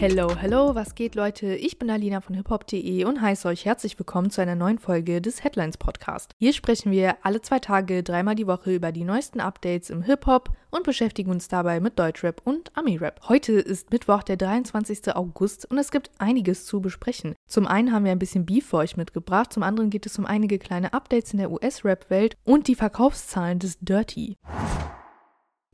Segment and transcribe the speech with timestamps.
[0.00, 1.54] Hello, hello, was geht Leute?
[1.54, 5.44] Ich bin Alina von hiphop.de und heiße euch herzlich willkommen zu einer neuen Folge des
[5.44, 6.32] Headlines Podcast.
[6.38, 10.48] Hier sprechen wir alle zwei Tage, dreimal die Woche über die neuesten Updates im Hip-Hop
[10.70, 13.28] und beschäftigen uns dabei mit Deutschrap und Ami-Rap.
[13.28, 15.14] Heute ist Mittwoch, der 23.
[15.14, 17.34] August und es gibt einiges zu besprechen.
[17.46, 20.24] Zum einen haben wir ein bisschen Beef für euch mitgebracht, zum anderen geht es um
[20.24, 24.38] einige kleine Updates in der US-Rap-Welt und die Verkaufszahlen des Dirty.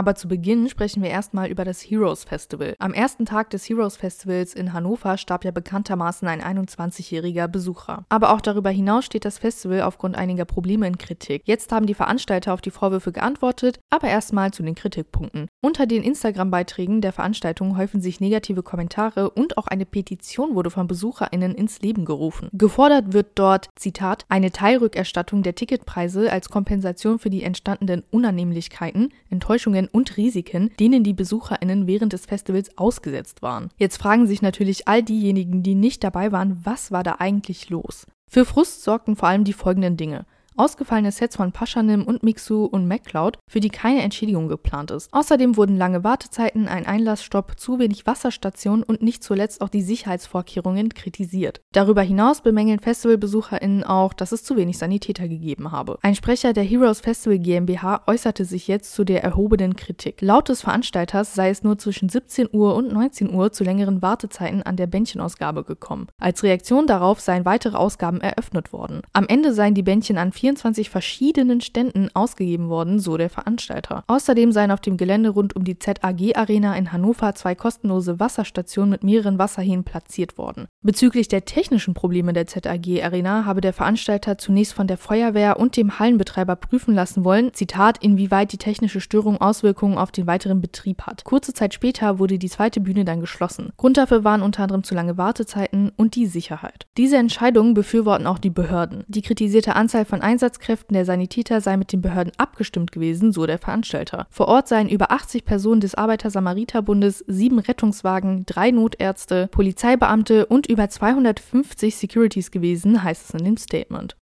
[0.00, 2.74] Aber zu Beginn sprechen wir erstmal über das Heroes Festival.
[2.78, 8.06] Am ersten Tag des Heroes Festivals in Hannover starb ja bekanntermaßen ein 21-jähriger Besucher.
[8.08, 11.42] Aber auch darüber hinaus steht das Festival aufgrund einiger Probleme in Kritik.
[11.44, 15.48] Jetzt haben die Veranstalter auf die Vorwürfe geantwortet, aber erstmal zu den Kritikpunkten.
[15.60, 20.86] Unter den Instagram-Beiträgen der Veranstaltung häufen sich negative Kommentare und auch eine Petition wurde von
[20.86, 22.48] BesucherInnen ins Leben gerufen.
[22.54, 29.89] Gefordert wird dort, Zitat, eine Teilrückerstattung der Ticketpreise als Kompensation für die entstandenen Unannehmlichkeiten, Enttäuschungen
[29.92, 33.70] und Risiken, denen die BesucherInnen während des Festivals ausgesetzt waren.
[33.76, 38.06] Jetzt fragen sich natürlich all diejenigen, die nicht dabei waren, was war da eigentlich los?
[38.28, 40.24] Für Frust sorgten vor allem die folgenden Dinge
[40.60, 45.12] ausgefallene Sets von Paschanim und Mixu und MacCloud, für die keine Entschädigung geplant ist.
[45.12, 50.90] Außerdem wurden lange Wartezeiten, ein Einlassstopp, zu wenig Wasserstationen und nicht zuletzt auch die Sicherheitsvorkehrungen
[50.90, 51.62] kritisiert.
[51.72, 55.98] Darüber hinaus bemängeln FestivalbesucherInnen auch, dass es zu wenig Sanitäter gegeben habe.
[56.02, 60.20] Ein Sprecher der Heroes Festival GmbH äußerte sich jetzt zu der erhobenen Kritik.
[60.20, 64.62] Laut des Veranstalters sei es nur zwischen 17 Uhr und 19 Uhr zu längeren Wartezeiten
[64.62, 66.08] an der Bändchenausgabe gekommen.
[66.18, 69.00] Als Reaktion darauf seien weitere Ausgaben eröffnet worden.
[69.14, 74.02] Am Ende seien die Bändchen an 24 verschiedenen Ständen ausgegeben worden, so der Veranstalter.
[74.08, 78.90] Außerdem seien auf dem Gelände rund um die ZAG Arena in Hannover zwei kostenlose Wasserstationen
[78.90, 80.66] mit mehreren Wasserhähnen platziert worden.
[80.82, 85.76] Bezüglich der technischen Probleme der ZAG Arena habe der Veranstalter zunächst von der Feuerwehr und
[85.76, 91.02] dem Hallenbetreiber prüfen lassen wollen, Zitat, inwieweit die technische Störung Auswirkungen auf den weiteren Betrieb
[91.02, 91.22] hat.
[91.24, 93.72] Kurze Zeit später wurde die zweite Bühne dann geschlossen.
[93.76, 96.86] Grund dafür waren unter anderem zu lange Wartezeiten und die Sicherheit.
[96.96, 99.04] Diese Entscheidungen befürworten auch die Behörden.
[99.06, 103.58] Die kritisierte Anzahl von Einsatzkräften der Sanitäter sei mit den Behörden abgestimmt gewesen, so der
[103.58, 104.26] Veranstalter.
[104.30, 110.88] Vor Ort seien über 80 Personen des Arbeiter-Samariter-Bundes, sieben Rettungswagen, drei Notärzte, Polizeibeamte und über
[110.88, 114.16] 250 Securities gewesen, heißt es in dem Statement.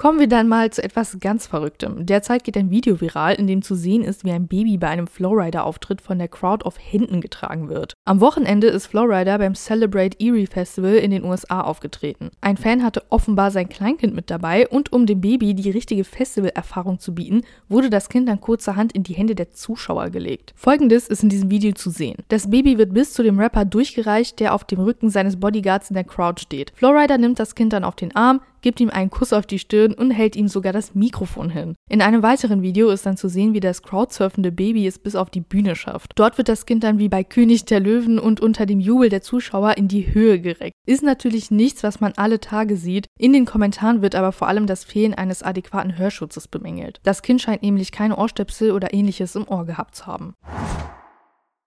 [0.00, 2.06] Kommen wir dann mal zu etwas ganz Verrücktem.
[2.06, 5.06] Derzeit geht ein Video viral, in dem zu sehen ist, wie ein Baby bei einem
[5.06, 7.92] Flowrider-Auftritt von der Crowd auf Händen getragen wird.
[8.06, 12.30] Am Wochenende ist Flowrider beim Celebrate Erie Festival in den USA aufgetreten.
[12.40, 16.98] Ein Fan hatte offenbar sein Kleinkind mit dabei und um dem Baby die richtige Festivalerfahrung
[16.98, 20.54] zu bieten, wurde das Kind dann kurzerhand in die Hände der Zuschauer gelegt.
[20.56, 22.16] Folgendes ist in diesem Video zu sehen.
[22.28, 25.94] Das Baby wird bis zu dem Rapper durchgereicht, der auf dem Rücken seines Bodyguards in
[25.94, 26.72] der Crowd steht.
[26.74, 29.92] Flowrider nimmt das Kind dann auf den Arm, gibt ihm einen Kuss auf die Stirn
[29.94, 31.74] und hält ihm sogar das Mikrofon hin.
[31.88, 35.30] In einem weiteren Video ist dann zu sehen, wie das crowdsurfende Baby es bis auf
[35.30, 36.12] die Bühne schafft.
[36.16, 39.22] Dort wird das Kind dann wie bei König der Löwen und unter dem Jubel der
[39.22, 40.76] Zuschauer in die Höhe gereckt.
[40.86, 43.06] Ist natürlich nichts, was man alle Tage sieht.
[43.18, 47.00] In den Kommentaren wird aber vor allem das Fehlen eines adäquaten Hörschutzes bemängelt.
[47.02, 50.34] Das Kind scheint nämlich keine Ohrstöpsel oder ähnliches im Ohr gehabt zu haben.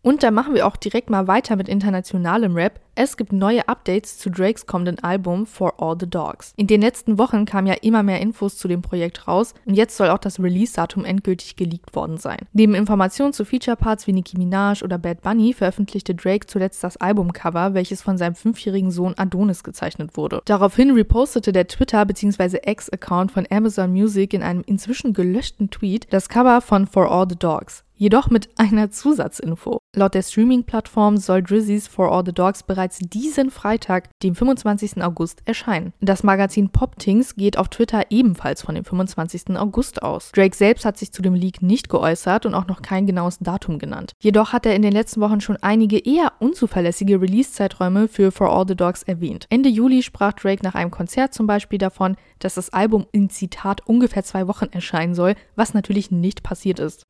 [0.00, 2.80] Und da machen wir auch direkt mal weiter mit internationalem Rap.
[2.94, 6.52] Es gibt neue Updates zu Drakes kommenden Album For All the Dogs.
[6.56, 9.96] In den letzten Wochen kamen ja immer mehr Infos zu dem Projekt raus und jetzt
[9.96, 12.38] soll auch das Release-Datum endgültig geleakt worden sein.
[12.52, 17.74] Neben Informationen zu Feature-Parts wie Nicki Minaj oder Bad Bunny veröffentlichte Drake zuletzt das Albumcover,
[17.74, 20.42] welches von seinem fünfjährigen Sohn Adonis gezeichnet wurde.
[20.44, 22.60] Daraufhin repostete der Twitter- bzw.
[22.64, 27.36] X-Account von Amazon Music in einem inzwischen gelöschten Tweet das Cover von For All the
[27.36, 29.78] Dogs jedoch mit einer Zusatzinfo.
[29.94, 35.02] Laut der Streaming-Plattform soll Drizzy's For All the Dogs bereits diesen Freitag, dem 25.
[35.02, 35.92] August, erscheinen.
[36.00, 39.56] Das Magazin Poptings geht auf Twitter ebenfalls von dem 25.
[39.58, 40.30] August aus.
[40.32, 43.78] Drake selbst hat sich zu dem Leak nicht geäußert und auch noch kein genaues Datum
[43.78, 44.12] genannt.
[44.20, 48.66] Jedoch hat er in den letzten Wochen schon einige eher unzuverlässige Release-Zeiträume für For All
[48.68, 49.46] the Dogs erwähnt.
[49.50, 53.86] Ende Juli sprach Drake nach einem Konzert zum Beispiel davon, dass das Album in Zitat
[53.86, 57.02] ungefähr zwei Wochen erscheinen soll, was natürlich nicht passiert ist.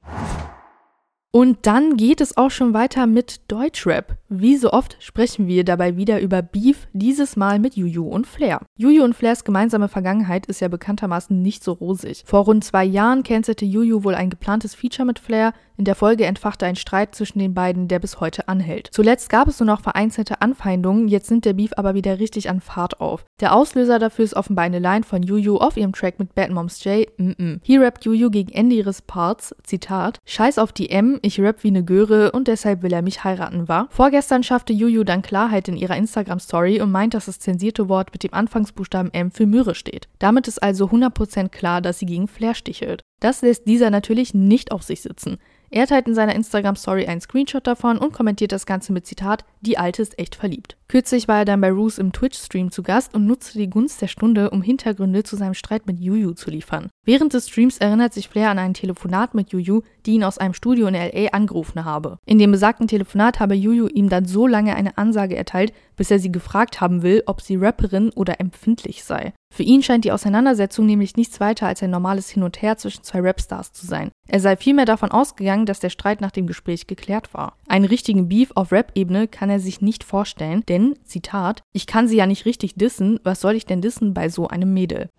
[1.31, 4.17] Und dann geht es auch schon weiter mit Deutschrap.
[4.31, 8.61] Wie so oft sprechen wir dabei wieder über Beef, dieses Mal mit Juju und Flair.
[8.77, 12.25] Juju und Flairs gemeinsame Vergangenheit ist ja bekanntermaßen nicht so rosig.
[12.27, 16.27] Vor rund zwei Jahren cancelte Juju wohl ein geplantes Feature mit Flair, in der Folge
[16.27, 18.89] entfachte ein Streit zwischen den beiden, der bis heute anhält.
[18.91, 22.61] Zuletzt gab es nur noch vereinzelte Anfeindungen, jetzt nimmt der Beef aber wieder richtig an
[22.61, 23.25] Fahrt auf.
[23.41, 26.83] Der Auslöser dafür ist offenbar eine Line von Juju auf ihrem Track mit Bad Moms
[26.83, 27.07] J.
[27.17, 27.61] Mm -mm.
[27.63, 31.71] Hier rappt Juju gegen Ende ihres Parts, Zitat, Scheiß auf die M, ich rap wie
[31.71, 33.87] ne Göre und deshalb will er mich heiraten, war.
[33.91, 38.23] Vorgestern schaffte Juju dann Klarheit in ihrer Instagram-Story und meint, dass das zensierte Wort mit
[38.23, 40.09] dem Anfangsbuchstaben M für Möhre steht.
[40.19, 43.03] Damit ist also 100% klar, dass sie gegen Flair stichelt.
[43.20, 45.38] Das lässt dieser natürlich nicht auf sich sitzen.
[45.70, 49.76] Er teilt in seiner Instagram-Story einen Screenshot davon und kommentiert das Ganze mit Zitat, die
[49.76, 50.78] Alte ist echt verliebt.
[50.90, 54.06] Kürzlich war er dann bei Roos im Twitch-Stream zu Gast und nutzte die Gunst der
[54.06, 56.88] Stunde, um Hintergründe zu seinem Streit mit Juju zu liefern.
[57.05, 60.55] Während des Streams erinnert sich Flair an ein Telefonat mit Juju, die ihn aus einem
[60.55, 62.17] Studio in LA angerufen habe.
[62.25, 66.20] In dem besagten Telefonat habe Juju ihm dann so lange eine Ansage erteilt, bis er
[66.20, 69.34] sie gefragt haben will, ob sie Rapperin oder empfindlich sei.
[69.55, 73.02] Für ihn scheint die Auseinandersetzung nämlich nichts weiter als ein normales Hin und Her zwischen
[73.02, 74.11] zwei Rapstars zu sein.
[74.29, 77.56] Er sei vielmehr davon ausgegangen, dass der Streit nach dem Gespräch geklärt war.
[77.67, 82.17] Einen richtigen Beef auf Rap-Ebene kann er sich nicht vorstellen, denn, Zitat, ich kann sie
[82.17, 85.11] ja nicht richtig dissen, was soll ich denn dissen bei so einem Mädel?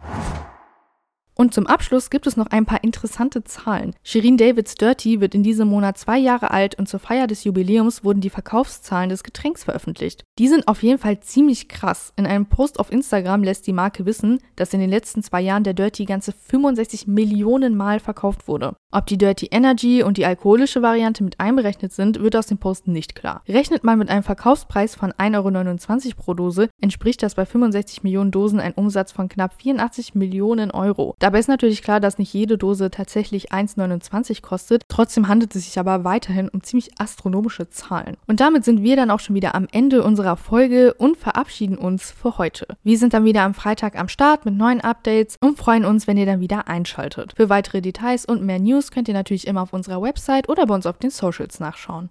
[1.39, 3.95] Und zum Abschluss gibt es noch ein paar interessante Zahlen.
[4.03, 8.03] Shirin Davids Dirty wird in diesem Monat zwei Jahre alt und zur Feier des Jubiläums
[8.03, 10.25] wurden die Verkaufszahlen des Getränks veröffentlicht.
[10.37, 12.11] Die sind auf jeden Fall ziemlich krass.
[12.17, 15.63] In einem Post auf Instagram lässt die Marke wissen, dass in den letzten zwei Jahren
[15.63, 18.75] der Dirty ganze 65 Millionen Mal verkauft wurde.
[18.91, 22.87] Ob die Dirty Energy und die alkoholische Variante mit einberechnet sind, wird aus dem Post
[22.87, 23.43] nicht klar.
[23.47, 28.31] Rechnet man mit einem Verkaufspreis von 1,29 Euro pro Dose, entspricht das bei 65 Millionen
[28.31, 31.15] Dosen ein Umsatz von knapp 84 Millionen Euro.
[31.29, 34.81] Dabei ist natürlich klar, dass nicht jede Dose tatsächlich 1,29 kostet.
[34.87, 38.17] Trotzdem handelt es sich aber weiterhin um ziemlich astronomische Zahlen.
[38.25, 42.09] Und damit sind wir dann auch schon wieder am Ende unserer Folge und verabschieden uns
[42.09, 42.65] für heute.
[42.81, 46.17] Wir sind dann wieder am Freitag am Start mit neuen Updates und freuen uns, wenn
[46.17, 47.33] ihr dann wieder einschaltet.
[47.37, 50.73] Für weitere Details und mehr News könnt ihr natürlich immer auf unserer Website oder bei
[50.73, 52.09] uns auf den Socials nachschauen.